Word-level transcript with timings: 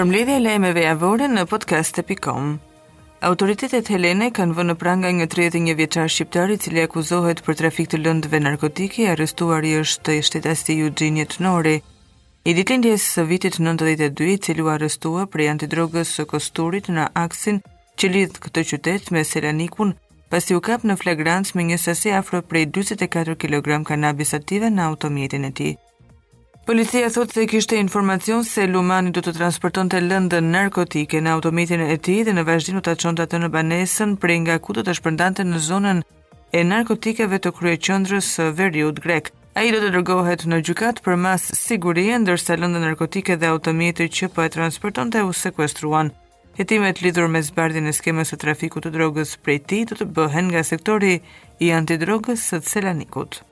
përmledhja 0.00 0.38
lajmeve 0.40 0.80
javore 0.82 1.26
në 1.28 1.42
podcast.com. 1.50 2.54
Autoritetet 3.28 3.90
helene 3.92 4.30
kanë 4.32 4.54
vënë 4.56 4.76
pranga 4.80 5.10
një 5.12 5.26
31 5.28 5.74
vjeçar 5.76 6.08
shqiptar 6.14 6.52
i 6.54 6.56
cili 6.62 6.80
akuzohet 6.86 7.42
për 7.44 7.58
trafik 7.60 7.90
të 7.92 8.00
lëndëve 8.04 8.40
narkotike, 8.46 9.04
arrestuari 9.12 9.74
është 9.82 10.14
i 10.16 10.22
shtetas 10.24 10.64
të 10.64 10.76
Eugenie 10.86 11.26
Tnori. 11.28 11.74
I 12.48 12.54
ditëlindjes 12.56 13.10
së 13.18 13.26
vitit 13.28 13.58
92, 13.60 14.30
i 14.32 14.38
cili 14.46 14.64
u 14.64 14.72
arrestua 14.72 15.26
për 15.28 15.44
antidrogës 15.52 16.14
së 16.16 16.24
Kosturit 16.32 16.88
në 16.96 17.04
aksin 17.26 17.60
që 18.00 18.12
lidh 18.14 18.40
këtë 18.46 18.64
qytet 18.72 19.12
me 19.12 19.20
Selanikun, 19.28 19.92
pasi 20.32 20.56
u 20.56 20.64
kap 20.64 20.80
në 20.88 20.96
flagrantës 21.02 21.52
me 21.60 21.68
një 21.68 21.76
sasi 21.84 22.16
afro 22.16 22.40
prej 22.40 22.70
44 22.72 23.36
kg 23.36 23.82
kanabis 23.92 24.32
ative 24.40 24.72
në 24.72 24.88
automjetin 24.94 25.44
e 25.44 25.54
tij. 25.60 25.76
Policia 26.66 27.08
thot 27.08 27.32
se 27.32 27.46
kishte 27.46 27.76
informacion 27.80 28.44
se 28.44 28.66
Lumani 28.68 29.10
do 29.16 29.20
të 29.24 29.32
transporton 29.38 29.88
të 29.88 30.02
lëndën 30.06 30.50
narkotike 30.54 31.22
në 31.24 31.32
automitin 31.32 31.80
e 31.80 31.96
ti 31.96 32.20
dhe 32.26 32.34
në 32.36 32.44
vazhdim 32.46 32.78
të 32.84 32.92
atë 32.96 33.12
të 33.16 33.24
atë 33.24 33.40
në 33.40 33.48
banesën 33.54 34.12
pre 34.20 34.36
nga 34.44 34.58
ku 34.60 34.76
të 34.76 34.84
të 34.84 34.94
shpërndante 34.98 35.46
në 35.48 35.62
zonën 35.68 36.02
e 36.52 36.62
narkotikeve 36.74 37.40
të 37.40 37.54
krye 37.56 37.80
qëndrës 37.88 38.28
së 38.36 38.50
veriut 38.60 39.00
grek. 39.00 39.32
A 39.56 39.64
i 39.64 39.72
do 39.72 39.80
të 39.80 39.88
dërgohet 39.96 40.44
në 40.46 40.60
gjukat 40.68 41.00
për 41.04 41.16
mas 41.16 41.48
sigurie, 41.56 42.18
ndërsa 42.20 42.60
lëndën 42.60 42.84
narkotike 42.90 43.40
dhe 43.40 43.48
automitit 43.54 44.12
që 44.12 44.28
po 44.28 44.44
e 44.44 44.52
transporton 44.52 45.10
të 45.10 45.24
u 45.26 45.32
sekwestruan. 45.32 46.12
Hetimet 46.60 47.00
lidhur 47.00 47.26
me 47.28 47.40
zbardhjen 47.42 47.88
e 47.88 47.96
skemës 47.96 48.34
së 48.34 48.40
trafikut 48.44 48.84
të 48.84 48.92
drogës 48.98 49.38
prej 49.42 49.62
tij 49.66 49.86
do 49.90 49.96
të 50.00 50.10
bëhen 50.12 50.50
nga 50.52 50.62
sektori 50.62 51.16
i 51.64 51.70
antidrogës 51.72 52.50
së 52.52 52.60
Selanikut. 52.68 53.46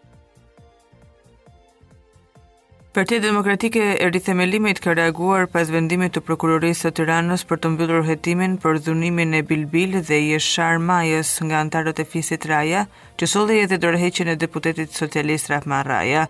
Partia 2.94 3.20
Demokratike 3.20 3.98
e 4.00 4.08
rithemelimit 4.10 4.78
ka 4.80 4.92
reaguar 4.96 5.44
pas 5.52 5.68
vendimit 5.68 6.14
të 6.16 6.22
prokurorisë 6.24 6.88
të 6.88 7.00
Tiranës 7.02 7.44
për 7.44 7.58
të 7.60 7.70
mbyllur 7.74 8.06
hetimin 8.08 8.54
për 8.62 8.78
dhunimin 8.86 9.34
e 9.36 9.42
Bilbil 9.50 9.98
dhe 10.08 10.16
Jeshar 10.22 10.80
Majës 10.80 11.34
nga 11.44 11.60
antarët 11.60 12.00
e 12.00 12.06
Fisit 12.08 12.46
Raja, 12.48 12.86
që 13.20 13.28
solli 13.28 13.58
edhe 13.66 13.76
dorëheqjen 13.84 14.32
e 14.32 14.38
deputetit 14.40 14.96
socialist 14.96 15.50
Rahman 15.52 15.84
Raja. 15.84 16.24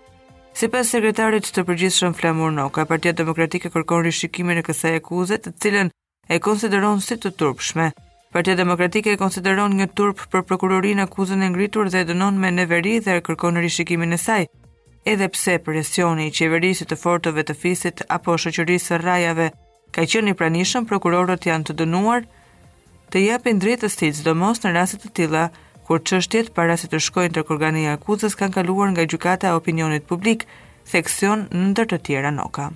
Si 0.51 0.67
pas 0.67 0.91
sekretarit 0.95 1.47
të 1.47 1.63
përgjithshëm 1.69 2.19
Flamur 2.19 2.51
Noka, 2.59 2.83
Partia 2.91 3.15
Demokratike 3.15 3.71
kërkon 3.71 4.03
rishikimin 4.09 4.59
e 4.59 4.67
kësaj 4.67 4.97
akuze, 4.99 5.39
të 5.39 5.55
cilën 5.63 5.93
e 6.27 6.39
konsideron 6.43 6.99
si 6.99 7.15
të 7.15 7.31
turpshme. 7.39 7.93
Partia 8.35 8.59
Demokratike 8.59 9.15
e 9.15 9.17
konsideron 9.23 9.79
një 9.79 9.93
turp 9.95 10.27
për 10.35 10.43
prokurorinë 10.51 11.07
akuzën 11.07 11.39
e 11.47 11.53
ngritur 11.55 11.87
dhe 11.95 12.03
dënon 12.11 12.35
me 12.43 12.51
neveri 12.59 12.99
dhe 13.07 13.21
kërkon 13.23 13.63
rishikimin 13.63 14.11
e 14.11 14.25
saj 14.27 14.47
edhe 15.11 15.29
pse 15.35 15.55
presioni 15.67 16.27
i 16.27 16.33
qeverisë 16.37 16.85
të 16.89 16.97
fortëve 17.03 17.41
të 17.47 17.55
fisit 17.61 18.03
apo 18.15 18.35
shoqërisë 18.43 18.89
së 18.91 18.99
rrajave 19.01 19.47
ka 19.95 20.05
qenë 20.11 20.33
i 20.33 20.37
pranishëm, 20.41 20.85
prokurorët 20.91 21.47
janë 21.49 21.67
të 21.69 21.75
dënuar 21.81 22.27
të 23.13 23.23
japin 23.27 23.61
drejtës 23.63 23.97
të 23.97 24.03
cilës 24.05 24.21
domos 24.27 24.61
në 24.63 24.75
raste 24.75 24.99
të 25.01 25.09
tilla 25.19 25.45
kur 25.89 26.03
çështjet 26.09 26.51
para 26.57 26.75
se 26.77 26.91
të 26.91 26.99
shkojnë 27.07 27.35
tek 27.39 27.49
organi 27.55 27.87
i 27.87 27.93
akuzës 27.95 28.37
kanë 28.41 28.55
kaluar 28.59 28.91
nga 28.93 29.07
gjykata 29.13 29.49
e 29.49 29.57
opinionit 29.61 30.05
publik, 30.11 30.45
seksion 30.93 31.47
ndër 31.69 31.89
të 31.89 31.97
tjera 32.09 32.29
noka. 32.37 32.69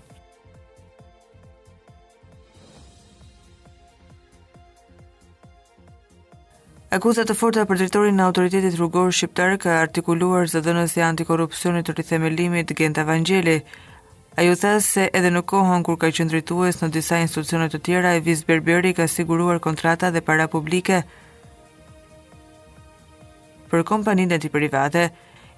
Akuzat 6.94 7.26
të 7.26 7.34
forta 7.34 7.62
për 7.66 7.80
drejtorin 7.80 8.20
e 8.22 8.22
autoritetit 8.28 8.76
rrugor 8.78 9.08
shqiptar 9.18 9.56
ka 9.64 9.72
artikuluar 9.84 10.44
zëdhënës 10.52 10.92
e 11.00 11.02
antikorupcionit 11.02 11.88
të 11.88 11.96
rithemelimit 11.98 12.74
Gent 12.78 12.98
Ai 14.38 14.48
u 14.50 14.56
tha 14.58 14.74
se 14.82 15.08
edhe 15.14 15.30
në 15.34 15.42
kohën 15.50 15.84
kur 15.86 15.98
ka 16.02 16.12
qenë 16.16 16.30
drejtues 16.32 16.78
në 16.82 16.88
disa 16.96 17.18
institucione 17.22 17.68
të 17.70 17.80
tjera, 17.86 18.14
Evis 18.18 18.44
Berberi 18.46 18.94
ka 18.98 19.08
siguruar 19.08 19.60
kontrata 19.62 20.12
dhe 20.14 20.22
para 20.22 20.48
publike 20.48 21.02
për 23.70 23.82
kompaninë 23.92 24.34
e 24.38 24.42
tij 24.42 24.52
private. 24.54 25.04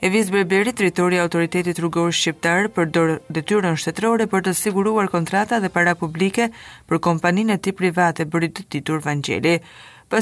Evis 0.03 0.31
Berberi, 0.31 0.71
drejtori 0.75 1.15
i 1.15 1.23
autoritetit 1.23 1.79
rrugor 1.79 2.11
shqiptar, 2.15 2.67
përdor 2.75 3.17
detyrën 3.31 3.75
shtetërore 3.79 4.27
për 4.27 4.47
të 4.47 4.55
siguruar 4.59 5.07
kontrata 5.11 5.59
dhe 5.59 5.71
para 5.71 5.95
publike 5.95 6.49
për 6.87 6.99
kompaninë 7.07 7.55
e 7.55 7.61
tij 7.63 7.75
private, 7.79 8.27
bëri 8.27 8.51
të 8.55 8.67
titur 8.71 9.03
Vangjeli 9.07 9.57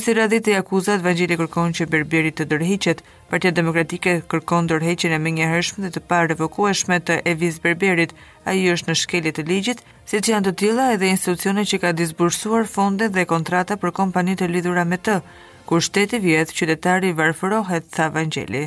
i 0.07 0.13
radhit 0.13 0.47
e 0.47 0.55
akuzat, 0.57 1.01
Vangjili 1.03 1.35
kërkon 1.37 1.73
që 1.75 1.85
Berberi 1.93 2.29
të 2.31 2.45
dërhiqet, 2.51 3.01
Partia 3.31 3.51
Demokratike 3.51 4.13
kërkon 4.31 4.67
dërheqin 4.71 5.11
e 5.11 5.19
më 5.25 5.33
një 5.39 5.49
dhe 5.85 5.89
të 5.95 6.01
pa 6.07 6.21
revokueshme 6.31 6.99
të 6.99 7.19
Evis 7.33 7.59
Berberit, 7.65 8.13
a 8.45 8.53
i 8.55 8.63
është 8.75 8.89
në 8.89 8.95
shkelje 9.03 9.31
të 9.39 9.43
ligjit, 9.51 9.83
si 10.05 10.21
që 10.23 10.31
janë 10.33 10.47
të 10.47 10.53
tila 10.63 10.87
edhe 10.93 11.07
institucione 11.11 11.63
që 11.65 11.77
ka 11.83 11.91
disbursuar 11.91 12.65
fonde 12.77 13.09
dhe 13.09 13.25
kontrata 13.25 13.75
për 13.77 13.91
kompanit 13.99 14.41
e 14.41 14.47
lidhura 14.55 14.85
me 14.93 14.97
të, 15.03 15.19
kur 15.67 15.79
shteti 15.89 16.17
vjetë 16.29 16.55
qytetari 16.61 17.11
varfërohet, 17.19 17.91
tha 17.95 18.07
Vangjili. 18.15 18.65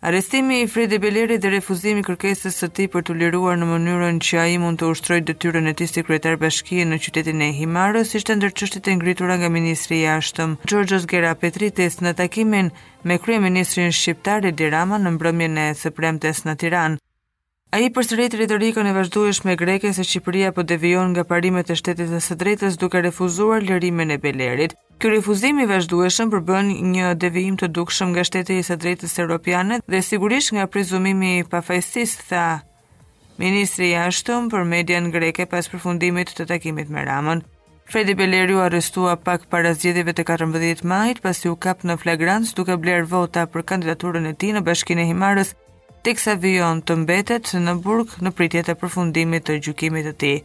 Arestimi 0.00 0.62
i 0.62 0.66
Fredi 0.72 0.96
Beleri 1.02 1.36
dhe 1.44 1.48
refuzimi 1.52 2.02
kërkesës 2.04 2.54
së 2.62 2.68
tij 2.78 2.86
për 2.92 3.02
të 3.08 3.16
liruar 3.22 3.58
në 3.60 3.66
mënyrën 3.70 4.20
që 4.28 4.38
ai 4.44 4.54
mund 4.62 4.80
të 4.82 4.88
ushtrojë 4.94 5.24
detyrën 5.30 5.68
e 5.68 5.74
tij 5.80 5.90
si 5.90 5.98
sekretar 6.00 6.38
bashkie 6.44 6.86
në 6.88 6.98
qytetin 7.06 7.42
e 7.44 7.50
Himarës 7.58 8.14
ishte 8.20 8.38
ndër 8.38 8.54
çështjet 8.62 8.88
e 8.88 8.94
ngritura 9.02 9.36
nga 9.42 9.52
ministri 9.58 9.98
i 9.98 10.06
jashtëm 10.08 10.56
Gjorgjës 10.72 11.04
Gera 11.12 11.34
Petritis 11.44 12.00
në 12.06 12.14
takimin 12.22 12.72
me 13.10 13.20
kryeministrin 13.26 13.92
shqiptar 14.00 14.40
Edi 14.48 14.54
Dirama 14.64 15.02
në 15.04 15.14
mbrëmjën 15.18 15.62
e 15.66 15.68
së 15.84 15.94
premtes 16.00 16.44
në 16.48 16.56
Tiranë. 16.64 17.02
A 17.70 17.78
i 17.78 17.86
për 17.94 18.08
retorikën 18.26 18.86
e 18.86 18.92
vazhduesh 18.96 19.44
me 19.46 19.52
greke 19.56 19.92
se 19.94 20.02
Shqipëria 20.02 20.48
për 20.50 20.54
po 20.56 20.62
devion 20.66 21.10
nga 21.12 21.22
parimet 21.24 21.68
e 21.70 21.76
shtetit 21.78 22.08
dhe 22.10 22.18
së 22.18 22.34
drejtës 22.40 22.74
duke 22.82 22.98
refuzuar 23.04 23.62
lërimen 23.62 24.10
e 24.10 24.16
belerit. 24.18 24.74
Kjo 24.98 25.12
refuzim 25.12 25.60
i 25.62 25.68
vazhdueshëm 25.70 26.32
përbën 26.32 26.72
një 26.96 27.12
devijim 27.22 27.54
të 27.60 27.68
dukshëm 27.78 28.10
nga 28.16 28.24
shtetit 28.26 28.58
i 28.58 28.66
së 28.66 28.74
drejtës 28.82 29.14
e 29.14 29.22
Europianet 29.22 29.86
dhe 29.86 30.02
sigurisht 30.02 30.52
nga 30.56 30.66
prizumimi 30.66 31.36
i 31.38 31.44
pafajsis, 31.46 32.16
tha. 32.28 32.42
Ministri 33.38 33.92
i 33.92 33.96
ashtëm 34.02 34.50
për 34.52 34.66
median 34.74 35.06
greke 35.14 35.46
pas 35.46 35.70
përfundimit 35.70 36.34
të 36.36 36.48
takimit 36.50 36.90
me 36.90 37.06
ramën. 37.06 37.46
Fredi 37.90 38.18
Beleri 38.18 38.54
u 38.58 38.62
arrestua 38.66 39.14
pak 39.16 39.46
para 39.50 39.76
zgjedhjeve 39.78 40.12
të 40.18 40.26
14 40.34 40.82
majit 40.82 41.22
pasi 41.22 41.46
u 41.48 41.56
kap 41.56 41.86
në 41.86 42.00
flagrancë 42.02 42.54
duke 42.58 42.74
bler 42.82 43.06
vota 43.14 43.46
për 43.46 43.62
kandidaturën 43.74 44.26
e 44.26 44.34
tij 44.34 44.56
në 44.58 44.66
Bashkinë 44.68 45.06
e 45.06 45.10
Himarës, 45.14 45.54
teksa 46.06 46.36
vijon 46.40 46.80
të 46.86 46.96
mbetet 47.02 47.50
në 47.60 47.74
burg 47.84 48.14
në 48.24 48.30
pritjet 48.36 48.70
e 48.72 48.76
përfundimit 48.78 49.44
të 49.48 49.58
gjykimit 49.66 50.06
të 50.10 50.14
tij. 50.22 50.38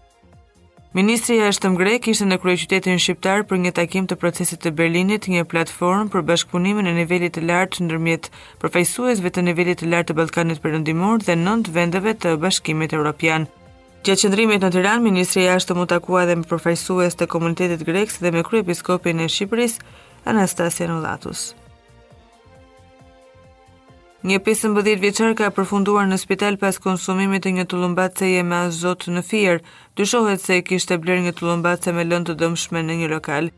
Ministri 0.95 1.35
i 1.35 1.41
Jashtëm 1.41 1.73
grek 1.75 2.07
ishte 2.07 2.23
në 2.23 2.37
kryeqytetin 2.39 2.99
shqiptar 3.03 3.43
për 3.49 3.57
një 3.63 3.71
takim 3.79 4.05
të 4.07 4.15
procesit 4.21 4.61
të 4.63 4.71
Berlinit, 4.77 5.25
një 5.27 5.41
platformë 5.51 6.05
për 6.13 6.21
bashkëpunimin 6.29 6.87
e 6.87 6.93
nivelit 6.95 7.35
të 7.35 7.43
lartë 7.43 7.83
ndërmjet 7.83 8.29
përfaqësuesve 8.61 9.31
të 9.35 9.43
nivelit 9.49 9.81
të 9.83 9.89
lartë 9.91 10.13
të 10.13 10.17
Ballkanit 10.21 10.61
Perëndimor 10.63 11.19
dhe 11.27 11.35
nëndë 11.35 11.75
vendeve 11.75 12.15
të 12.15 12.37
Bashkimit 12.45 12.95
Evropian. 12.95 13.49
Gjatë 14.07 14.23
qëndrimit 14.27 14.63
në 14.63 14.71
Tiranë, 14.77 15.03
ministri 15.09 15.43
i 15.43 15.49
Jashtëm 15.49 15.83
u 15.83 15.87
takua 15.95 16.23
edhe 16.23 16.39
me 16.43 16.47
përfaqësues 16.47 17.19
të 17.19 17.27
komunitetit 17.35 17.83
Greks 17.87 18.23
dhe 18.23 18.31
me 18.31 18.45
kryepiskopin 18.47 19.19
e 19.19 19.27
Shqipëris, 19.27 19.81
Anastasia 20.23 20.87
Nullatus. 20.87 21.49
Anastasia 21.51 21.63
Një 24.25 24.39
15 24.41 24.95
vjeqar 24.97 25.35
ka 25.37 25.47
përfunduar 25.53 26.07
në 26.09 26.17
spital 26.17 26.55
pas 26.57 26.79
konsumimit 26.81 27.43
të 27.45 27.51
një 27.59 27.63
të 27.69 27.77
lumbatëse 27.81 28.39
e 28.39 28.45
me 28.47 28.57
azot 28.65 29.03
në 29.13 29.21
firë, 29.29 29.59
dyshohet 29.99 30.41
se 30.41 30.55
kishte 30.65 30.97
bler 31.01 31.19
një 31.21 31.33
të 31.37 31.45
lumbatëse 31.45 31.93
me 31.93 32.07
lëndë 32.07 32.31
të 32.31 32.35
dëmshme 32.39 32.81
në 32.87 32.95
një 33.03 33.11
lokal. 33.13 33.51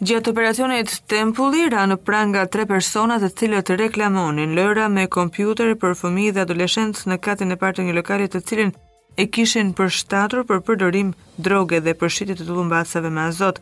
Gjatë 0.00 0.32
operacionit 0.32 0.94
Tempulli 1.12 1.66
ra 1.74 1.84
në 1.92 1.98
pranga 2.08 2.46
tre 2.48 2.64
personat 2.70 3.20
të 3.26 3.30
cilët 3.36 3.74
reklamonin 3.84 4.56
lëra 4.56 4.88
me 4.88 5.04
kompjuter 5.18 5.74
për 5.82 5.98
fëmi 6.00 6.30
dhe 6.32 6.46
adoleshentës 6.46 7.04
në 7.12 7.20
katën 7.28 7.52
e 7.52 7.60
partë 7.66 7.82
të 7.82 7.86
një 7.90 7.98
lokalit 8.00 8.32
të 8.38 8.42
cilin 8.48 8.72
e 9.20 9.28
kishin 9.36 9.74
përshtatur 9.76 10.48
për 10.48 10.64
përdorim 10.70 11.12
droge 11.36 11.82
dhe 11.84 11.98
përshqitit 12.00 12.40
të 12.40 12.48
të 12.48 12.56
lumbatësave 12.56 13.12
me 13.12 13.28
azot. 13.28 13.58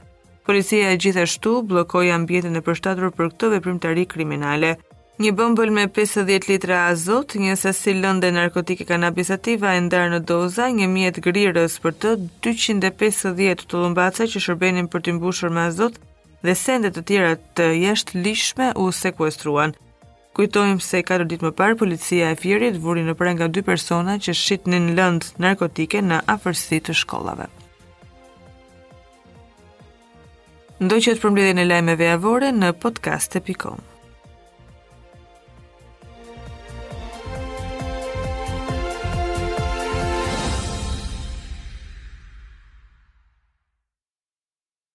Policia 0.47 0.95
gjithashtu 0.95 1.59
blokoi 1.67 2.07
ambientin 2.15 2.55
e 2.55 2.63
përshtatur 2.71 3.11
për 3.19 3.33
këtë 3.35 3.57
veprimtari 3.57 4.07
kriminale. 4.07 4.77
Një 5.17 5.31
bëmbël 5.33 5.71
me 5.73 5.87
50 5.97 6.45
litra 6.45 6.83
azot, 6.91 7.39
një 7.41 7.55
sasi 7.57 7.95
lënde 7.97 8.29
narkotike 8.37 8.85
kanabisativa 8.85 9.71
e 9.73 9.81
ndarë 9.87 10.11
në 10.13 10.19
doza, 10.29 10.67
një 10.69 10.91
mjetë 10.93 11.23
grirës 11.25 11.79
për 11.81 11.95
të 12.03 12.11
250 12.45 13.63
të 13.71 13.81
lumbaca 13.81 14.27
që 14.29 14.43
shërbenin 14.47 14.91
për 14.93 15.07
të 15.07 15.15
mbushur 15.17 15.49
me 15.57 15.65
azot 15.71 15.97
dhe 16.45 16.53
sendet 16.65 16.99
të 16.99 17.05
tjera 17.09 17.31
të 17.57 17.71
jeshtë 17.87 18.21
lishme 18.27 18.69
u 18.85 18.91
sekuestruan. 18.93 19.73
Kujtojmë 20.37 20.85
se 20.85 21.01
4 21.01 21.31
ditë 21.33 21.49
më 21.49 21.55
parë, 21.63 21.79
policia 21.81 22.29
e 22.31 22.37
firit 22.37 22.77
vurin 22.85 23.09
në 23.09 23.17
prenga 23.17 23.49
2 23.49 23.65
persona 23.71 24.19
që 24.21 24.37
shqitnin 24.37 24.93
lënd 25.01 25.31
narkotike 25.41 26.05
në 26.05 26.21
afërsi 26.35 26.83
të 26.85 26.99
shkollave. 27.05 27.49
Ndoj 30.85 31.01
që 31.09 31.17
të 31.17 31.53
në 31.57 31.65
lajmeve 31.73 32.07
avore 32.19 32.53
në 32.53 32.75
podcast.com. 32.85 33.96